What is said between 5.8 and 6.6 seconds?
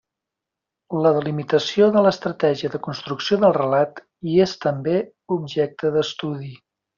d'estudi.